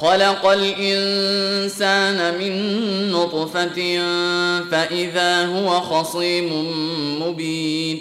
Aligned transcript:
خلق 0.00 0.46
الانسان 0.46 2.34
من 2.38 3.12
نطفه 3.12 3.98
فاذا 4.70 5.46
هو 5.46 5.80
خصيم 5.80 6.70
مبين 7.22 8.00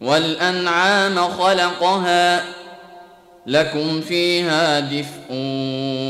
والانعام 0.00 1.18
خلقها 1.18 2.44
لكم 3.46 4.00
فيها 4.00 4.80
دفء 4.80 5.30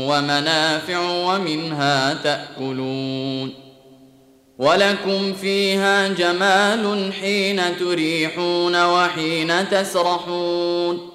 ومنافع 0.09 0.99
ومنها 1.25 2.13
تاكلون 2.13 3.53
ولكم 4.59 5.33
فيها 5.33 6.07
جمال 6.07 7.13
حين 7.13 7.61
تريحون 7.79 8.85
وحين 8.85 9.69
تسرحون 9.69 11.10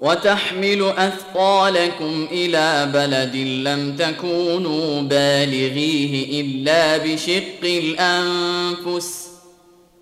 وتحمل 0.00 0.92
اثقالكم 0.98 2.26
الى 2.32 2.88
بلد 2.94 3.36
لم 3.64 3.96
تكونوا 3.96 5.02
بالغيه 5.02 6.40
الا 6.40 6.96
بشق 6.96 7.60
الانفس 7.64 9.28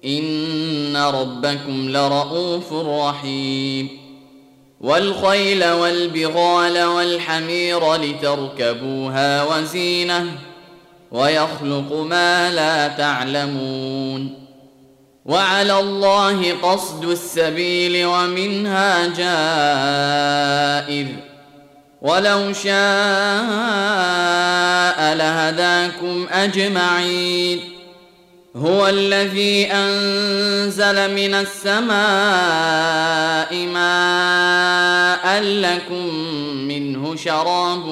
ان 0.04 0.96
ربكم 0.96 1.90
لرؤوف 1.96 2.72
رحيم 2.72 3.88
والخيل 4.80 5.70
والبغال 5.70 6.82
والحمير 6.84 7.94
لتركبوها 7.94 9.44
وزينه 9.44 10.26
ويخلق 11.12 11.92
ما 12.02 12.50
لا 12.50 12.88
تعلمون 12.88 14.43
وعلى 15.24 15.78
الله 15.80 16.52
قصد 16.62 17.04
السبيل 17.04 18.06
ومنها 18.06 19.06
جائر 20.88 21.06
ولو 22.02 22.52
شاء 22.52 22.74
لهداكم 25.14 26.26
اجمعين 26.30 27.60
هو 28.56 28.86
الذي 28.88 29.66
انزل 29.72 31.14
من 31.14 31.34
السماء 31.34 31.94
ماء 33.66 35.40
لكم 35.42 36.14
منه 36.56 37.16
شراب 37.16 37.84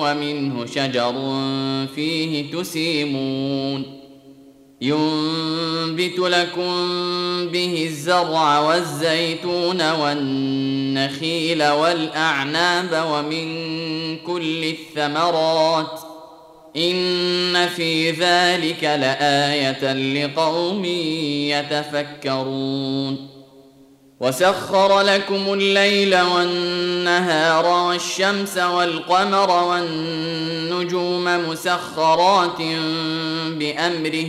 ومنه 0.00 0.66
شجر 0.66 1.14
فيه 1.96 2.52
تسيمون 2.56 4.03
ينبت 4.82 6.18
لكم 6.18 6.72
به 7.48 7.84
الزرع 7.88 8.58
والزيتون 8.60 9.92
والنخيل 9.92 11.68
والاعناب 11.68 13.04
ومن 13.12 13.46
كل 14.18 14.64
الثمرات 14.64 16.00
ان 16.76 17.68
في 17.68 18.10
ذلك 18.10 18.84
لايه 18.84 19.92
لقوم 20.26 20.84
يتفكرون 21.74 23.34
وسخر 24.20 25.00
لكم 25.00 25.52
الليل 25.52 26.20
والنهار 26.20 27.86
والشمس 27.88 28.56
والقمر 28.58 29.64
والنجوم 29.64 31.24
مسخرات 31.48 32.58
بامره 33.48 34.28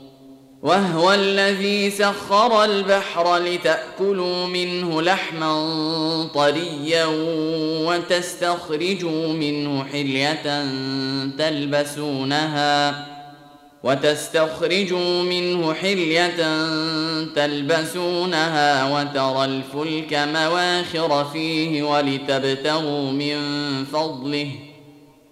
وهو 0.63 1.13
الذي 1.13 1.91
سخر 1.91 2.63
البحر 2.63 3.37
لتاكلوا 3.37 4.47
منه 4.47 5.01
لحما 5.01 6.27
طريا 6.33 7.05
وتستخرجوا 7.85 9.27
منه 9.27 9.83
حليه 9.83 10.39
تلبسونها 11.37 13.07
وتستخرجوا 13.83 15.23
منه 15.23 15.73
حليه 15.73 16.33
تلبسونها 17.35 18.85
وترى 18.93 19.45
الفلك 19.45 20.13
مواخر 20.33 21.25
فيه 21.25 21.83
ولتبتغوا 21.83 23.11
من 23.11 23.39
فضله 23.93 24.49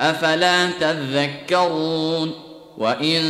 افلا 0.00 0.70
تذكرون 0.80 2.30
وان 2.78 3.22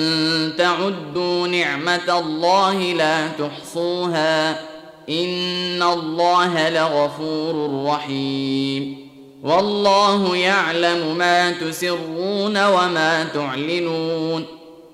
تعدوا 0.58 1.48
نعمه 1.48 2.18
الله 2.18 2.92
لا 2.92 3.28
تحصوها 3.28 4.50
ان 5.08 5.82
الله 5.82 6.70
لغفور 6.70 7.84
رحيم 7.86 9.08
والله 9.42 10.36
يعلم 10.36 11.16
ما 11.16 11.52
تسرون 11.52 12.66
وما 12.66 13.24
تعلنون 13.34 14.44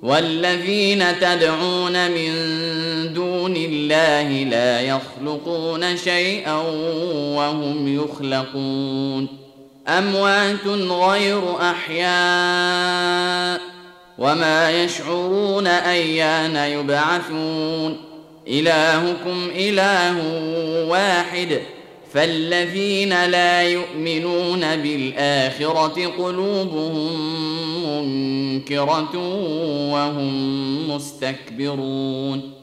والذين 0.03 1.21
تدعون 1.21 2.11
من 2.11 2.33
دون 3.15 3.57
الله 3.57 4.45
لا 4.51 4.81
يخلقون 4.81 5.97
شيئا 5.97 6.55
وهم 7.37 7.97
يخلقون 8.05 9.44
اموات 9.89 10.67
غير 11.07 11.43
احياء 11.61 13.61
وما 14.19 14.71
يشعرون 14.83 15.67
ايان 15.67 16.57
يبعثون 16.81 17.97
الهكم 18.49 19.49
اله 19.57 20.17
واحد 20.91 21.59
فالذين 22.13 23.25
لا 23.25 23.63
يؤمنون 23.63 24.61
بالاخره 24.77 26.07
قلوبهم 26.19 27.15
منكره 28.53 29.17
وهم 29.93 30.91
مستكبرون 30.91 32.54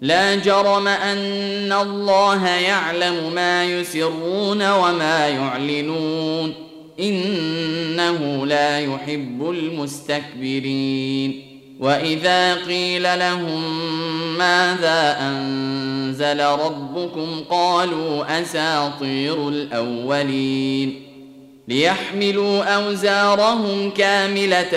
لا 0.00 0.34
جرم 0.34 0.88
ان 0.88 1.72
الله 1.72 2.46
يعلم 2.48 3.32
ما 3.34 3.64
يسرون 3.64 4.70
وما 4.70 5.28
يعلنون 5.28 6.54
انه 7.00 8.46
لا 8.46 8.80
يحب 8.80 9.50
المستكبرين 9.50 11.42
واذا 11.80 12.54
قيل 12.54 13.02
لهم 13.18 13.78
ماذا 14.38 15.16
انزل 15.20 16.44
ربكم 16.44 17.44
قالوا 17.50 18.40
اساطير 18.42 19.48
الاولين 19.48 21.07
ليحملوا 21.68 22.64
اوزارهم 22.76 23.90
كامله 23.90 24.74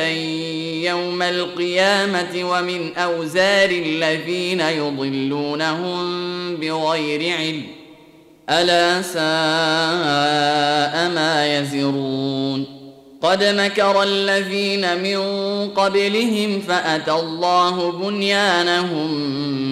يوم 0.88 1.22
القيامه 1.22 2.30
ومن 2.52 2.96
اوزار 2.98 3.70
الذين 3.70 4.60
يضلونهم 4.62 6.02
بغير 6.56 7.34
علم 7.38 7.64
الا 8.50 9.02
ساء 9.02 9.22
ما 11.16 11.60
يزرون 11.60 12.66
قد 13.22 13.44
مكر 13.44 14.04
الذين 14.04 15.04
من 15.04 15.20
قبلهم 15.70 16.62
فاتى 16.68 17.12
الله 17.12 17.92
بنيانهم 17.92 19.12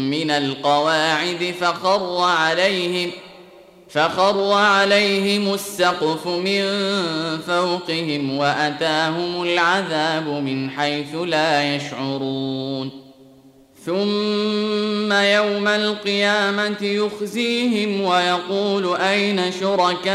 من 0.10 0.31
القواعد 0.31 1.54
فخر 1.62 2.21
عليهم 2.21 3.12
ۖ 3.25 3.29
فخر 3.90 4.54
عليهم 4.54 5.54
السقف 5.54 6.28
من 6.28 6.62
فوقهم 7.48 8.38
واتاهم 8.38 9.44
العذاب 9.44 10.28
من 10.28 10.70
حيث 10.70 11.16
لا 11.16 11.76
يشعرون 11.76 12.90
ثم 13.86 15.14
يوم 15.14 15.68
القيامه 15.68 16.78
يخزيهم 16.84 18.02
ويقول 18.02 18.96
اين 19.02 19.52
شركائي 19.52 20.12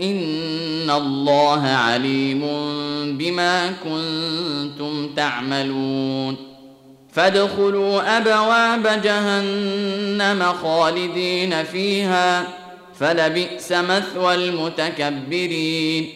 ان 0.00 0.90
الله 0.90 1.60
عليم 1.62 2.40
بما 3.18 3.72
كنتم 3.84 5.10
تعملون 5.16 6.36
فادخلوا 7.12 8.16
ابواب 8.18 9.00
جهنم 9.02 10.52
خالدين 10.62 11.64
فيها 11.64 12.46
فلبئس 12.98 13.72
مثوى 13.72 14.34
المتكبرين 14.34 16.08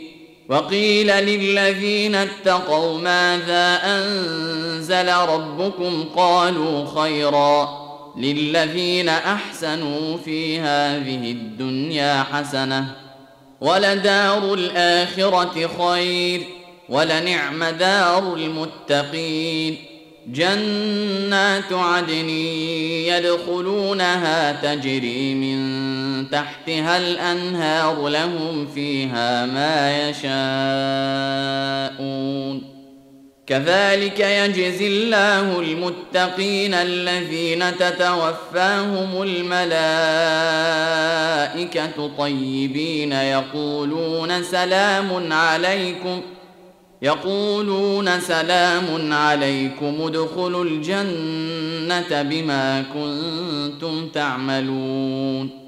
وقيل 0.48 1.06
للذين 1.06 2.14
اتقوا 2.14 2.98
ماذا 2.98 3.80
انزل 3.84 5.12
ربكم 5.12 6.04
قالوا 6.16 7.02
خيرا 7.02 7.68
للذين 8.16 9.08
احسنوا 9.08 10.16
في 10.16 10.60
هذه 10.60 11.30
الدنيا 11.30 12.22
حسنه 12.32 12.86
ولدار 13.60 14.54
الآخرة 14.54 15.70
خير 15.78 16.40
ولنعم 16.88 17.64
دار 17.64 18.34
المتقين 18.34 19.76
جنات 20.30 21.72
عدن 21.72 22.28
يدخلونها 23.08 24.62
تجري 24.74 25.34
من 25.34 26.30
تحتها 26.30 26.96
الأنهار 26.98 28.08
لهم 28.08 28.68
فيها 28.74 29.46
ما 29.46 30.08
يشاءون 30.08 32.77
كذلك 33.48 34.20
يجزي 34.20 34.86
الله 34.86 35.60
المتقين 35.60 36.74
الذين 36.74 37.76
تتوفاهم 37.76 39.22
الملائكة 39.22 42.10
طيبين 42.18 43.12
يقولون 43.12 44.42
سلام 44.42 45.32
عليكم 45.32 46.20
يقولون 47.02 48.20
سلام 48.20 49.12
عليكم 49.12 50.02
ادخلوا 50.02 50.64
الجنة 50.64 52.22
بما 52.22 52.84
كنتم 52.94 54.08
تعملون 54.08 55.67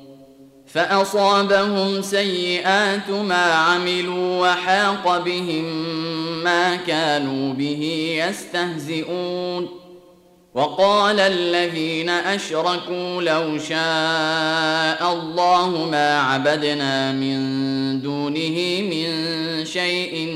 فأصابهم 0.73 2.01
سيئات 2.01 3.09
ما 3.09 3.45
عملوا 3.53 4.47
وحاق 4.51 5.23
بهم 5.25 5.63
ما 6.43 6.75
كانوا 6.75 7.53
به 7.53 7.81
يستهزئون 8.29 9.69
وقال 10.53 11.19
الذين 11.19 12.09
أشركوا 12.09 13.21
لو 13.21 13.57
شاء 13.57 15.13
الله 15.13 15.87
ما 15.91 16.19
عبدنا 16.19 17.11
من 17.11 17.37
دونه 18.01 18.81
من 18.81 19.65
شيء 19.65 20.27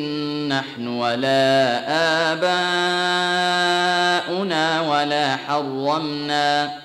نحن 0.49 0.87
ولا 0.87 1.53
آباؤنا 2.37 4.81
ولا 4.89 5.35
حرمنا 5.35 6.84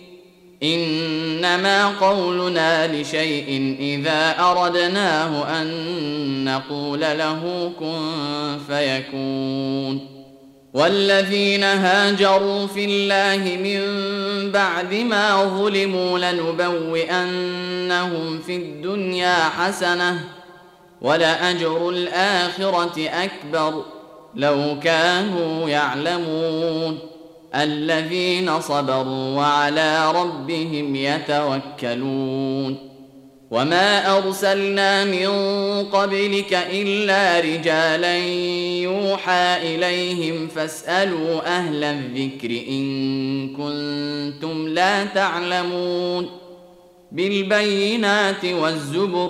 انما 0.63 1.87
قولنا 1.87 2.87
لشيء 2.87 3.75
اذا 3.79 4.35
اردناه 4.39 5.61
ان 5.61 6.45
نقول 6.45 7.01
له 7.01 7.71
كن 7.79 8.57
فيكون 8.67 10.07
والذين 10.73 11.63
هاجروا 11.63 12.67
في 12.67 12.85
الله 12.85 13.57
من 13.57 14.51
بعد 14.51 14.93
ما 14.93 15.43
ظلموا 15.43 16.19
لنبوئنهم 16.19 18.39
في 18.39 18.55
الدنيا 18.55 19.35
حسنه 19.35 20.19
ولاجر 21.01 21.89
الاخره 21.89 22.93
اكبر 22.99 23.83
لو 24.35 24.77
كانوا 24.83 25.69
يعلمون 25.69 26.97
الذين 27.55 28.59
صبروا 28.61 29.35
وعلى 29.35 30.11
ربهم 30.11 30.95
يتوكلون 30.95 32.91
وما 33.51 34.17
ارسلنا 34.17 35.05
من 35.05 35.27
قبلك 35.85 36.53
الا 36.71 37.39
رجالا 37.39 38.17
يوحى 38.83 39.75
اليهم 39.75 40.47
فاسالوا 40.47 41.57
اهل 41.57 41.83
الذكر 41.83 42.49
ان 42.69 43.49
كنتم 43.55 44.67
لا 44.67 45.05
تعلمون 45.05 46.29
بالبينات 47.11 48.45
والزبر 48.45 49.29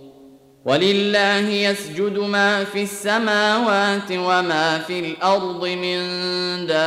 ولله 0.65 1.47
يسجد 1.49 2.17
ما 2.19 2.63
في 2.63 2.83
السماوات 2.83 4.11
وما 4.11 4.79
في 4.87 4.99
الارض 4.99 5.65
من 5.65 5.97
دابه 6.67 6.81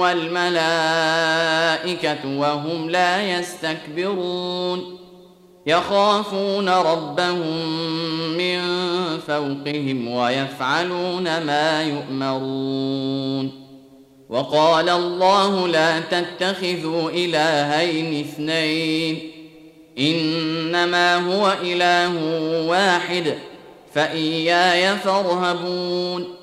والملائكه 0.00 2.38
وهم 2.38 2.90
لا 2.90 3.38
يستكبرون 3.38 4.96
يخافون 5.66 6.68
ربهم 6.68 7.68
من 8.36 8.60
فوقهم 9.26 10.08
ويفعلون 10.08 11.24
ما 11.40 11.82
يؤمرون 11.82 13.62
وقال 14.28 14.88
الله 14.90 15.68
لا 15.68 16.00
تتخذوا 16.00 17.10
الهين 17.10 18.20
اثنين 18.20 19.31
انما 20.02 21.16
هو 21.16 21.56
اله 21.64 22.14
واحد 22.66 23.38
فاياي 23.94 24.96
فارهبون 24.96 26.34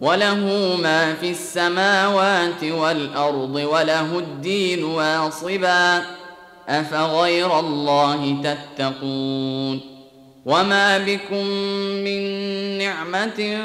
وله 0.00 0.76
ما 0.82 1.14
في 1.14 1.30
السماوات 1.30 2.64
والارض 2.64 3.56
وله 3.56 4.18
الدين 4.18 4.84
واصبا 4.84 6.02
افغير 6.68 7.58
الله 7.60 8.36
تتقون 8.44 9.80
وما 10.46 10.98
بكم 10.98 11.44
من 12.04 12.22
نعمه 12.78 13.58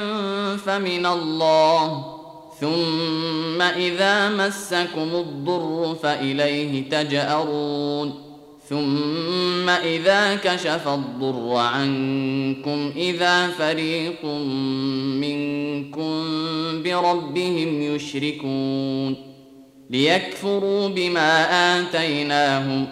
فمن 0.66 1.06
الله 1.06 2.16
ثم 2.62 3.62
اذا 3.62 4.30
مسكم 4.30 5.16
الضر 5.16 5.96
فاليه 6.04 6.90
تجارون 6.90 8.25
ثم 8.70 9.70
إذا 9.70 10.36
كشف 10.36 10.88
الضر 10.88 11.56
عنكم 11.56 12.92
إذا 12.96 13.48
فريق 13.48 14.26
منكم 15.22 16.24
بربهم 16.84 17.82
يشركون 17.82 19.16
ليكفروا 19.90 20.88
بما 20.88 21.46
آتيناهم 21.80 22.86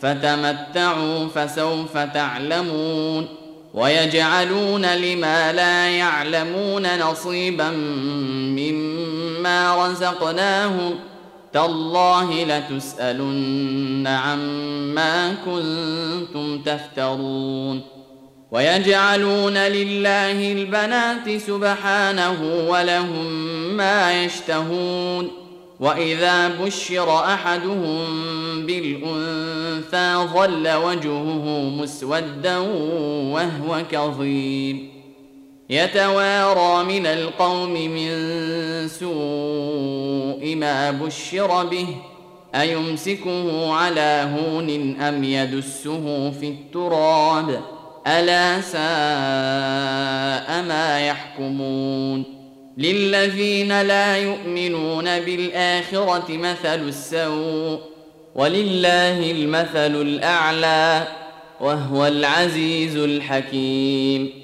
فتمتعوا 0.00 1.26
فسوف 1.28 1.98
تعلمون 1.98 3.26
ويجعلون 3.74 4.82
لما 4.96 5.52
لا 5.52 5.88
يعلمون 5.88 6.98
نصيبا 6.98 7.70
مما 8.56 9.86
رزقناهم 9.86 10.92
ۖ 11.10 11.13
تالله 11.54 12.44
لتسالن 12.44 14.06
عما 14.06 15.34
كنتم 15.44 16.58
تفترون 16.62 17.80
ويجعلون 18.50 19.58
لله 19.58 20.52
البنات 20.52 21.36
سبحانه 21.36 22.66
ولهم 22.68 23.26
ما 23.76 24.24
يشتهون 24.24 25.30
واذا 25.80 26.48
بشر 26.48 27.24
احدهم 27.24 28.06
بالانثى 28.66 30.14
ظل 30.34 30.72
وجهه 30.74 31.44
مسودا 31.80 32.56
وهو 33.32 33.82
كظيم 33.90 34.93
يتوارى 35.70 36.84
من 36.84 37.06
القوم 37.06 37.72
من 37.72 38.08
سوء 38.88 40.54
ما 40.56 40.90
بشر 40.90 41.64
به 41.66 41.86
ايمسكه 42.54 43.72
على 43.74 44.28
هون 44.36 45.00
ام 45.00 45.24
يدسه 45.24 46.30
في 46.30 46.46
التراب 46.48 47.60
الا 48.06 48.60
ساء 48.60 50.62
ما 50.68 51.06
يحكمون 51.06 52.24
للذين 52.78 53.82
لا 53.82 54.16
يؤمنون 54.16 55.04
بالاخره 55.20 56.24
مثل 56.28 56.88
السوء 56.88 57.78
ولله 58.34 59.30
المثل 59.30 60.02
الاعلى 60.02 61.04
وهو 61.60 62.06
العزيز 62.06 62.96
الحكيم 62.96 64.43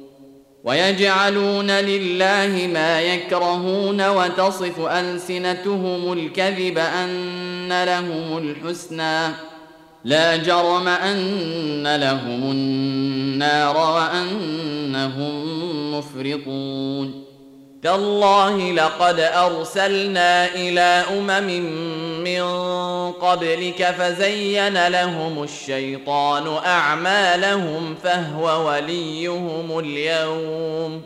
ويجعلون 0.63 1.71
لله 1.71 2.69
ما 2.73 3.01
يكرهون 3.01 4.09
وتصف 4.09 4.87
السنتهم 4.91 6.13
الكذب 6.13 6.77
ان 6.77 7.83
لهم 7.83 8.37
الحسنى 8.37 9.33
لا 10.05 10.35
جرم 10.37 10.87
ان 10.87 11.95
لهم 11.95 12.51
النار 12.51 13.77
وانهم 13.77 15.35
مفرطون 15.95 17.23
تالله 17.83 18.73
لقد 18.73 19.19
ارسلنا 19.19 20.55
الى 20.55 21.03
امم 21.17 21.49
من 22.23 22.43
قبلك 23.11 23.95
فزين 23.99 24.87
لهم 24.87 25.43
الشيطان 25.43 26.47
أعمالهم 26.65 27.95
فهو 28.03 28.67
وليهم 28.69 29.79
اليوم 29.79 31.01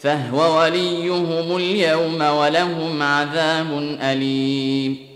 فهو 0.00 0.60
وليهم 0.60 1.56
اليوم 1.56 2.20
ولهم 2.22 3.02
عذاب 3.02 3.98
أليم 4.02 5.08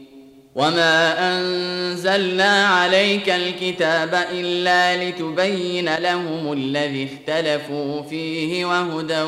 وما 0.54 1.14
أنزلنا 1.32 2.66
عليك 2.66 3.28
الكتاب 3.30 4.14
إلا 4.32 5.04
لتبين 5.04 5.94
لهم 5.96 6.52
الذي 6.52 7.08
اختلفوا 7.14 8.02
فيه 8.02 8.64
وهدى 8.64 9.22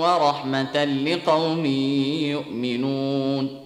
ورحمة 0.00 0.84
لقوم 0.84 1.66
يؤمنون 2.26 3.65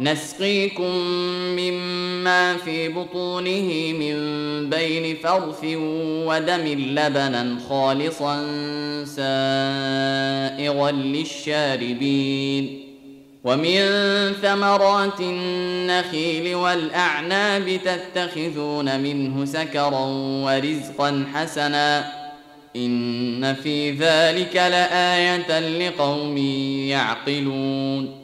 نسقيكم 0.00 0.92
مما 1.58 2.56
في 2.56 2.88
بطونه 2.88 3.92
من 3.92 4.14
بين 4.70 5.16
فرث 5.22 5.64
ودم 6.28 6.66
لبنا 6.68 7.58
خالصا 7.68 8.36
سائغا 9.04 10.90
للشاربين 10.90 12.80
ومن 13.44 13.82
ثمرات 14.42 15.20
النخيل 15.20 16.54
والاعناب 16.54 17.80
تتخذون 17.84 19.00
منه 19.00 19.44
سكرا 19.44 20.04
ورزقا 20.44 21.24
حسنا 21.34 22.12
ان 22.76 23.54
في 23.54 23.90
ذلك 23.90 24.54
لايه 24.56 25.78
لقوم 25.88 26.36
يعقلون 26.90 28.23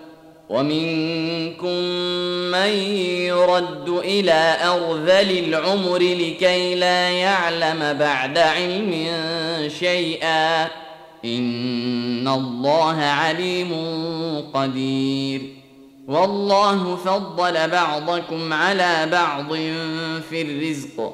ومنكم 0.51 1.77
من 2.51 2.73
يرد 3.27 3.89
الى 3.89 4.57
ارذل 4.63 5.37
العمر 5.43 5.97
لكي 5.99 6.75
لا 6.75 7.09
يعلم 7.09 7.97
بعد 7.99 8.37
علم 8.37 8.91
شيئا 9.79 10.63
ان 11.25 12.27
الله 12.27 12.95
عليم 13.01 13.71
قدير 14.53 15.41
والله 16.07 16.95
فضل 16.95 17.69
بعضكم 17.69 18.53
على 18.53 19.07
بعض 19.11 19.53
في 20.29 20.41
الرزق 20.41 21.13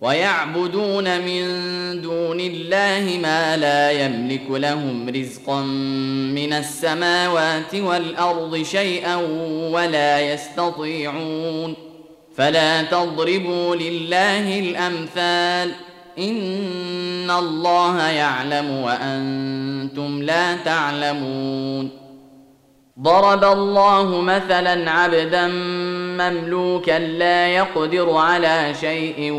ويعبدون 0.00 1.20
من 1.20 1.44
دون 2.02 2.40
الله 2.40 3.18
ما 3.22 3.56
لا 3.56 3.90
يملك 3.90 4.42
لهم 4.50 5.08
رزقا 5.08 5.62
من 6.34 6.52
السماوات 6.52 7.74
والارض 7.74 8.62
شيئا 8.62 9.16
ولا 9.72 10.20
يستطيعون 10.20 11.74
فلا 12.36 12.82
تضربوا 12.82 13.76
لله 13.76 14.60
الامثال 14.60 15.70
ان 16.18 17.30
الله 17.30 18.02
يعلم 18.02 18.70
وانتم 18.70 20.22
لا 20.22 20.56
تعلمون 20.56 21.90
ضرب 23.00 23.44
الله 23.44 24.20
مثلا 24.20 24.90
عبدا 24.90 25.46
مملوكا 26.18 26.98
لا 26.98 27.48
يقدر 27.48 28.16
على 28.16 28.74
شيء 28.80 29.32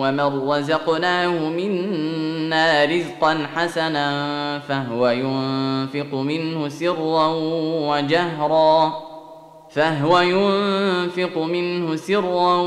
ومن 0.00 0.50
رزقناه 0.50 1.48
منا 1.48 2.84
رزقا 2.84 3.46
حسنا 3.54 4.58
فهو 4.58 5.08
ينفق 5.08 6.14
منه 6.14 6.68
سرا 6.68 7.26
وجهرا 7.92 8.92
فهو 9.70 10.18
ينفق 10.20 11.38
منه 11.38 11.96
سرا 11.96 12.58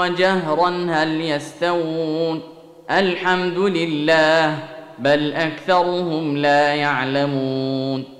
وجهرا 0.00 0.68
هل 0.68 1.20
يستوون 1.20 2.40
الحمد 2.90 3.58
لله 3.58 4.58
بل 4.98 5.32
اكثرهم 5.32 6.36
لا 6.36 6.74
يعلمون 6.74 8.19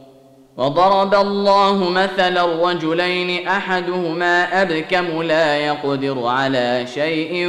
وضرب 0.57 1.15
الله 1.15 1.91
مثلا 1.91 2.71
رجلين 2.73 3.49
احدهما 3.49 4.63
ابكم 4.63 5.23
لا 5.23 5.57
يقدر 5.59 6.27
على 6.27 6.87
شيء 6.95 7.47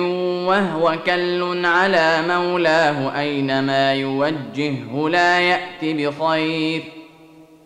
وهو 0.48 0.96
كل 1.06 1.66
على 1.66 2.24
مولاه 2.30 3.20
اينما 3.20 3.94
يوجهه 3.94 5.10
لا 5.10 5.40
يات 5.40 5.84
بخير 5.84 6.82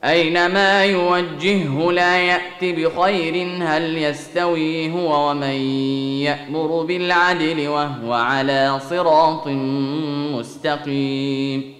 اينما 0.05 0.83
يوجهه 0.85 1.91
لا 1.91 2.17
يات 2.19 2.61
بخير 2.63 3.47
هل 3.63 3.97
يستوي 3.97 4.91
هو 4.91 5.29
ومن 5.29 5.61
يامر 6.23 6.83
بالعدل 6.83 7.67
وهو 7.67 8.13
على 8.13 8.79
صراط 8.89 9.47
مستقيم 10.33 11.74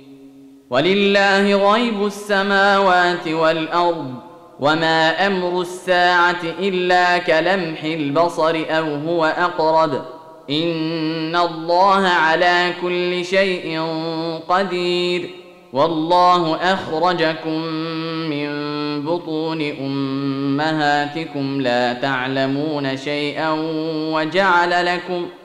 ولله 0.75 1.71
غيب 1.71 2.05
السماوات 2.05 3.27
والارض 3.27 4.13
وما 4.59 5.27
امر 5.27 5.61
الساعه 5.61 6.41
الا 6.59 7.17
كلمح 7.17 7.83
البصر 7.83 8.57
او 8.69 8.95
هو 8.95 9.25
اقرب 9.25 10.01
ان 10.49 11.35
الله 11.35 12.07
على 12.07 12.73
كل 12.81 13.25
شيء 13.25 13.81
قدير 14.49 15.29
والله 15.73 16.55
اخرجكم 16.55 17.59
من 18.29 18.45
بطون 19.05 19.61
امهاتكم 19.79 21.61
لا 21.61 21.93
تعلمون 21.93 22.97
شيئا 22.97 23.49
وجعل 24.13 24.85
لكم 24.85 25.25
ۖ 25.41 25.44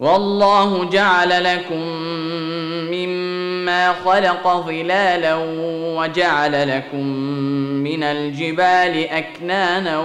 والله 0.00 0.84
جعل 0.84 1.44
لكم 1.44 1.80
مما 2.94 3.92
خلق 4.04 4.66
ظلالا 4.66 5.38
وجعل 5.98 6.68
لكم 6.76 7.04
من 7.84 8.02
الجبال 8.02 9.08
أكنانا 9.08 9.98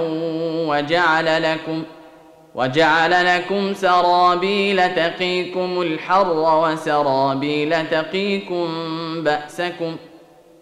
وجعل 0.67 1.43
لكم 1.43 1.84
وجعل 2.56 3.25
لكم 3.25 3.73
سرابيل 3.73 4.95
تقيكم 4.95 5.82
الحر 5.82 6.38
وسرابيل 6.63 7.89
تقيكم 7.89 8.69
بأسكم 9.23 9.95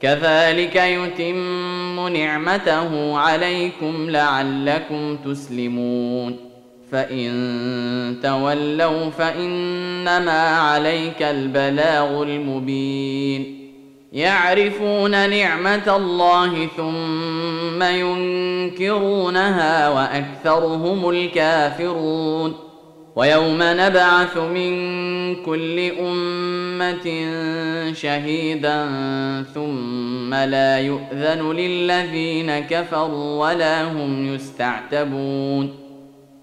كذلك 0.01 0.75
يتم 0.75 2.07
نعمته 2.07 3.17
عليكم 3.17 4.09
لعلكم 4.09 5.17
تسلمون 5.17 6.46
فان 6.91 8.17
تولوا 8.23 9.09
فانما 9.09 10.49
عليك 10.49 11.21
البلاغ 11.21 12.23
المبين 12.23 13.57
يعرفون 14.13 15.11
نعمه 15.29 15.95
الله 15.95 16.67
ثم 16.77 17.83
ينكرونها 17.83 19.89
واكثرهم 19.89 21.09
الكافرون 21.09 22.53
ويوم 23.15 23.57
نبعث 23.61 24.37
من 24.37 24.75
كل 25.43 25.91
امه 26.01 27.27
شهيدا 27.93 28.85
ثم 29.55 30.33
لا 30.33 30.77
يؤذن 30.79 31.51
للذين 31.51 32.59
كفروا 32.59 33.47
ولا 33.47 33.91
هم 33.91 34.33
يستعتبون 34.35 35.86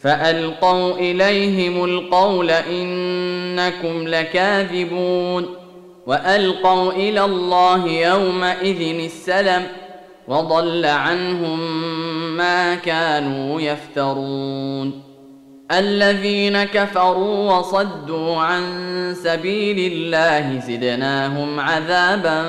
فالقوا 0.00 0.94
اليهم 0.96 1.84
القول 1.84 2.50
انكم 2.50 4.08
لكاذبون 4.08 5.46
والقوا 6.06 6.92
الى 6.92 7.24
الله 7.24 7.86
يومئذ 7.86 9.00
السلم 9.04 9.62
وضل 10.28 10.86
عنهم 10.86 11.60
ما 12.36 12.74
كانوا 12.74 13.60
يفترون 13.60 15.02
الذين 15.72 16.64
كفروا 16.64 17.52
وصدوا 17.58 18.36
عن 18.36 18.62
سبيل 19.24 19.92
الله 19.92 20.60
زدناهم 20.60 21.60
عذابا 21.60 22.44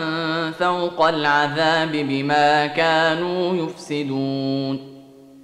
فوق 0.51 1.05
العذاب 1.07 1.91
بما 1.91 2.65
كانوا 2.65 3.65
يفسدون 3.67 4.96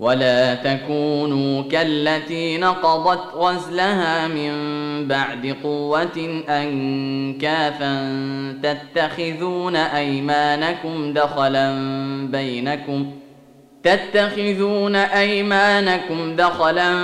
ولا 0.00 0.54
تكونوا 0.54 1.62
كالتي 1.62 2.58
نقضت 2.58 3.34
غزلها 3.36 4.28
من 4.28 4.52
بعد 5.08 5.56
قوة 5.62 6.42
أنكافا 6.48 8.12
تتخذون 8.62 9.76
أيمانكم 9.76 11.14
دخلا 11.14 11.72
بينكم 12.32 13.10
تتخذون 13.82 14.96
أيمانكم 14.96 16.36
دخلا 16.36 16.94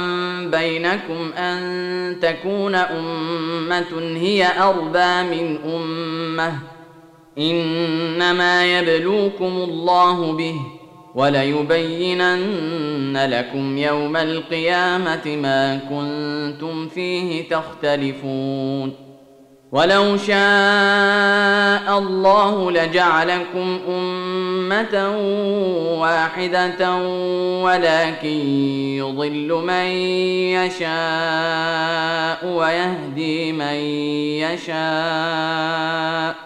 بينكم 0.51 1.33
أن 1.39 2.17
تكون 2.23 2.75
أمة 2.75 4.01
هي 4.17 4.47
أربى 4.61 5.37
من 5.37 5.59
أمة 5.77 6.53
إنما 7.39 8.79
يبلوكم 8.79 9.45
الله 9.47 10.33
به 10.33 10.53
ۖ 10.73 10.76
وليبينن 11.17 13.17
لكم 13.31 13.79
يوم 13.79 14.17
القيامه 14.17 15.37
ما 15.37 15.77
كنتم 15.89 16.89
فيه 16.89 17.49
تختلفون 17.49 18.93
ولو 19.73 20.17
شاء 20.17 21.99
الله 21.99 22.71
لجعلكم 22.71 23.81
امه 23.89 25.19
واحده 26.01 26.97
ولكن 27.63 28.41
يضل 28.99 29.63
من 29.67 29.87
يشاء 30.59 32.47
ويهدي 32.47 33.53
من 33.53 33.75
يشاء 34.43 36.46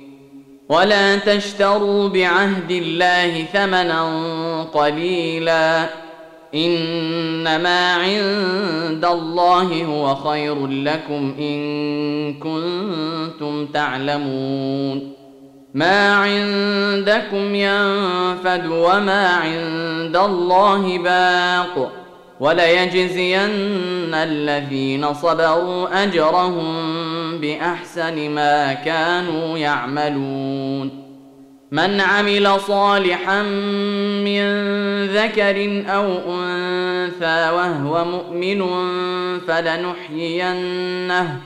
ولا 0.71 1.15
تشتروا 1.17 2.07
بعهد 2.07 2.71
الله 2.71 3.43
ثمنا 3.53 4.23
قليلا 4.73 5.89
انما 6.55 7.93
عند 7.93 9.05
الله 9.05 9.85
هو 9.85 10.15
خير 10.15 10.67
لكم 10.67 11.35
ان 11.39 11.61
كنتم 12.33 13.65
تعلمون 13.65 15.13
ما 15.73 16.13
عندكم 16.13 17.55
ينفد 17.55 18.65
وما 18.65 19.27
عند 19.27 20.17
الله 20.17 20.97
باق 20.97 21.91
وليجزين 22.39 24.13
الذين 24.13 25.13
صبروا 25.13 26.03
اجرهم 26.03 27.00
باحسن 27.41 28.29
ما 28.29 28.73
كانوا 28.73 29.57
يعملون 29.57 31.01
من 31.71 32.01
عمل 32.01 32.59
صالحا 32.59 33.43
من 34.23 34.41
ذكر 35.07 35.83
او 35.87 36.05
انثى 36.43 37.49
وهو 37.55 38.05
مؤمن 38.05 38.61
فلنحيينه 39.47 41.37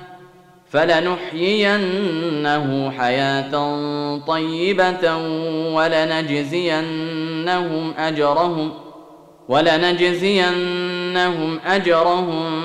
فلنحيينه 0.70 2.92
حياه 2.98 3.52
طيبه 4.28 5.18
ولنجزينهم 5.74 7.94
اجرهم 7.98 8.72
ولنجزينهم 9.50 11.60
اجرهم 11.68 12.65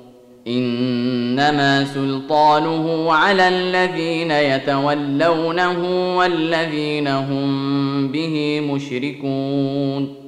انما 0.57 1.85
سلطانه 1.85 3.13
على 3.13 3.47
الذين 3.47 4.31
يتولونه 4.31 6.15
والذين 6.17 7.07
هم 7.07 8.07
به 8.11 8.61
مشركون 8.73 10.21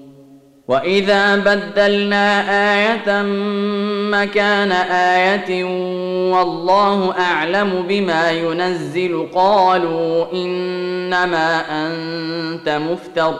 واذا 0.67 1.36
بدلنا 1.36 2.39
ايه 2.75 3.21
مكان 4.12 4.71
ايه 4.71 5.63
والله 6.33 7.12
اعلم 7.19 7.86
بما 7.89 8.31
ينزل 8.31 9.27
قالوا 9.36 10.25
انما 10.33 11.62
انت 11.88 12.69
مفتر 12.69 13.33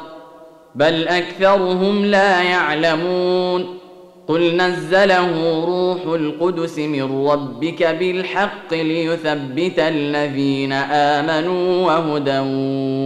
بل 0.76 1.08
اكثرهم 1.08 2.06
لا 2.06 2.42
يعلمون 2.42 3.83
قل 4.28 4.56
نزله 4.58 5.66
روح 5.68 6.14
القدس 6.16 6.80
من 6.80 7.28
ربك 7.28 7.84
بالحق 7.84 8.74
ليثبت 8.74 9.80
الذين 9.80 10.74
امنوا 10.74 11.86
وهدى 11.86 12.40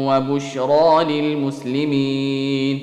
وبشرى 0.08 1.22
للمسلمين 1.22 2.80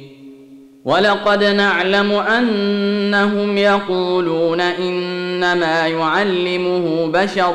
ولقد 0.84 1.44
نعلم 1.44 2.12
انهم 2.12 3.58
يقولون 3.58 4.60
انما 4.60 5.86
يعلمه 5.86 7.06
بشر 7.06 7.54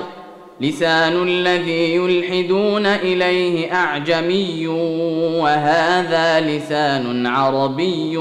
لسان 0.61 1.27
الذي 1.27 1.95
يلحدون 1.95 2.85
اليه 2.85 3.73
اعجمي 3.73 4.67
وهذا 5.41 6.39
لسان 6.47 7.25
عربي 7.27 8.17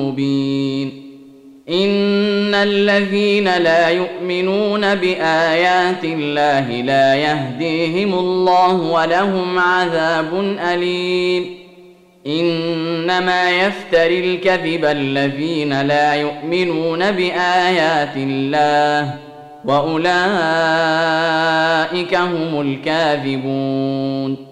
مبين 0.00 1.01
ان 1.72 2.54
الذين 2.54 3.48
لا 3.58 3.88
يؤمنون 3.88 4.94
بايات 4.94 6.04
الله 6.04 6.70
لا 6.70 7.14
يهديهم 7.14 8.14
الله 8.14 8.74
ولهم 8.74 9.58
عذاب 9.58 10.58
اليم 10.72 11.56
انما 12.26 13.50
يفتري 13.50 14.34
الكذب 14.34 14.84
الذين 14.84 15.80
لا 15.86 16.14
يؤمنون 16.14 17.10
بايات 17.12 18.16
الله 18.16 19.14
واولئك 19.64 22.14
هم 22.14 22.60
الكاذبون 22.60 24.51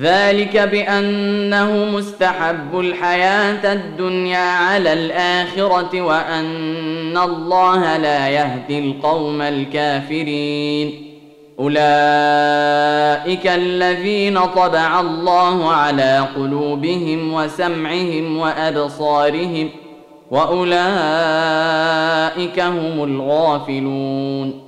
ذلك 0.00 0.56
بانه 0.56 1.72
مستحب 1.84 2.78
الحياه 2.80 3.72
الدنيا 3.72 4.38
على 4.52 4.92
الاخره 4.92 6.00
وان 6.00 7.18
الله 7.22 7.96
لا 7.96 8.28
يهدي 8.28 8.78
القوم 8.90 9.42
الكافرين 9.42 11.04
اولئك 11.58 11.78
الذين 13.46 14.40
طبع 14.40 15.00
الله 15.00 15.72
على 15.72 16.24
قلوبهم 16.36 17.32
وسمعهم 17.32 18.36
وابصارهم 18.38 19.70
واولئك 20.30 22.60
هم 22.60 23.04
الغافلون 23.04 24.67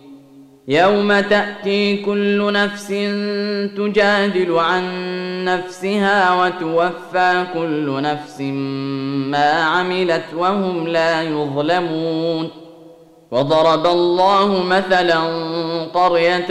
يوم 0.67 1.19
تاتي 1.19 1.97
كل 1.97 2.53
نفس 2.53 2.87
تجادل 3.77 4.53
عن 4.59 4.83
نفسها 5.45 6.33
وتوفى 6.43 7.43
كل 7.53 8.01
نفس 8.01 8.41
ما 9.37 9.49
عملت 9.53 10.25
وهم 10.37 10.87
لا 10.87 11.21
يظلمون 11.23 12.49
وضرب 13.31 13.85
الله 13.87 14.63
مثلا 14.63 15.19
قريه 15.93 16.45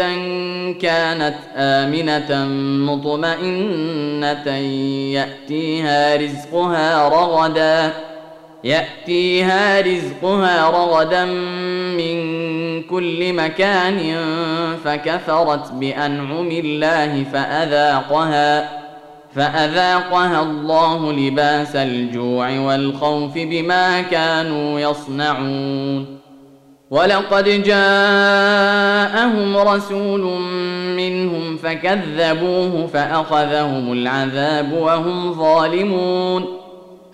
كانت 0.72 1.34
امنه 1.56 2.44
مطمئنه 2.92 4.46
ياتيها 5.16 6.16
رزقها 6.16 7.08
رغدا 7.08 7.92
ياتيها 8.64 9.80
رزقها 9.80 10.70
رغدا 10.70 11.24
من 11.96 12.29
من 12.80 12.86
كل 12.90 13.32
مكان 13.32 14.16
فكفرت 14.84 15.72
بانعم 15.72 16.48
الله 16.50 17.24
فاذاقها 17.32 18.70
فاذاقها 19.34 20.42
الله 20.42 21.12
لباس 21.12 21.76
الجوع 21.76 22.58
والخوف 22.60 23.32
بما 23.36 24.00
كانوا 24.00 24.80
يصنعون 24.80 26.20
ولقد 26.90 27.44
جاءهم 27.44 29.56
رسول 29.56 30.20
منهم 30.96 31.56
فكذبوه 31.56 32.86
فاخذهم 32.92 33.92
العذاب 33.92 34.72
وهم 34.72 35.32
ظالمون 35.34 36.59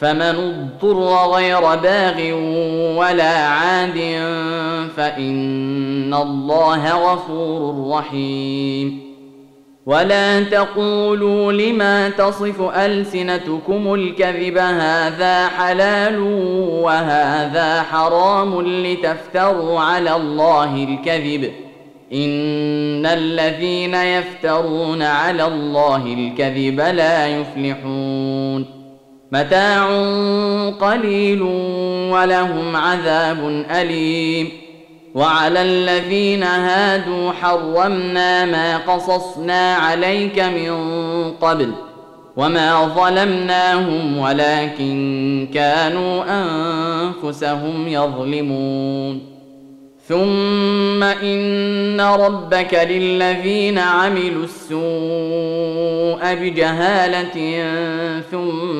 فمن 0.00 0.22
اضطر 0.82 1.26
غير 1.34 1.60
باغ 1.76 2.18
ولا 2.98 3.38
عاد 3.46 3.98
فان 4.96 6.14
الله 6.14 7.12
غفور 7.12 7.90
رحيم 7.98 9.00
ولا 9.86 10.42
تقولوا 10.42 11.52
لما 11.52 12.08
تصف 12.08 12.62
السنتكم 12.76 13.94
الكذب 13.94 14.58
هذا 14.58 15.48
حلال 15.48 16.18
وهذا 16.82 17.82
حرام 17.82 18.60
لتفتروا 18.84 19.80
على 19.80 20.16
الله 20.16 20.76
الكذب 20.84 21.50
ان 22.12 23.06
الذين 23.06 23.94
يفترون 23.94 25.02
على 25.02 25.44
الله 25.46 26.06
الكذب 26.18 26.80
لا 26.80 27.26
يفلحون 27.26 28.79
متاع 29.32 29.86
قليل 30.80 31.42
ولهم 32.12 32.76
عذاب 32.76 33.64
اليم 33.70 34.48
وعلى 35.14 35.62
الذين 35.62 36.42
هادوا 36.42 37.32
حرمنا 37.32 38.44
ما 38.44 38.76
قصصنا 38.78 39.74
عليك 39.74 40.38
من 40.38 40.78
قبل 41.42 41.72
وما 42.36 42.84
ظلمناهم 42.86 44.18
ولكن 44.18 45.48
كانوا 45.54 46.24
انفسهم 46.28 47.88
يظلمون 47.88 49.30
ثم 50.08 51.02
ان 51.02 52.00
ربك 52.00 52.86
للذين 52.90 53.78
عملوا 53.78 54.44
السوء 54.44 54.80
بجهاله 56.34 57.62
ثم 58.30 58.79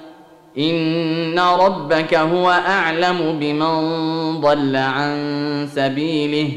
ان 0.57 1.39
ربك 1.39 2.13
هو 2.15 2.49
اعلم 2.49 3.37
بمن 3.39 3.75
ضل 4.41 4.75
عن 4.75 5.15
سبيله 5.75 6.49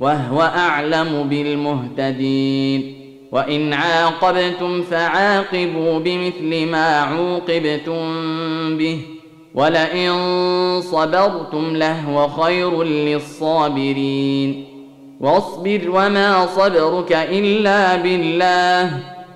وهو 0.00 0.42
اعلم 0.42 1.26
بالمهتدين 1.30 2.96
وان 3.32 3.72
عاقبتم 3.72 4.82
فعاقبوا 4.82 5.98
بمثل 5.98 6.66
ما 6.66 7.00
عوقبتم 7.00 8.04
به 8.78 8.98
ولئن 9.54 10.10
صبرتم 10.90 11.76
لهو 11.76 12.28
خير 12.28 12.82
للصابرين 12.82 14.64
واصبر 15.20 15.90
وما 15.90 16.46
صبرك 16.46 17.12
الا 17.12 17.96
بالله 17.96 19.15